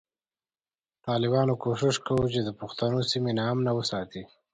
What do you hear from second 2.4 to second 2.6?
د